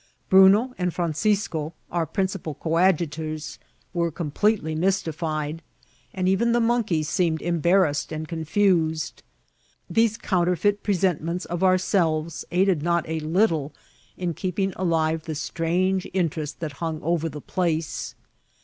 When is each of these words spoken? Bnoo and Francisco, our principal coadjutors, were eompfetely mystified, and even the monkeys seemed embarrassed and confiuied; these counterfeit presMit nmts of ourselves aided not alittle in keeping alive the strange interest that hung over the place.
Bnoo 0.31 0.73
and 0.79 0.91
Francisco, 0.91 1.75
our 1.91 2.07
principal 2.07 2.55
coadjutors, 2.55 3.59
were 3.93 4.11
eompfetely 4.11 4.75
mystified, 4.75 5.61
and 6.11 6.27
even 6.27 6.53
the 6.53 6.59
monkeys 6.59 7.07
seemed 7.07 7.39
embarrassed 7.39 8.11
and 8.11 8.27
confiuied; 8.27 9.13
these 9.87 10.17
counterfeit 10.17 10.81
presMit 10.83 11.21
nmts 11.21 11.45
of 11.45 11.63
ourselves 11.63 12.43
aided 12.49 12.81
not 12.81 13.05
alittle 13.05 13.73
in 14.17 14.33
keeping 14.33 14.73
alive 14.75 15.25
the 15.25 15.35
strange 15.35 16.07
interest 16.13 16.61
that 16.61 16.71
hung 16.81 16.99
over 17.03 17.29
the 17.29 17.39
place. 17.39 18.15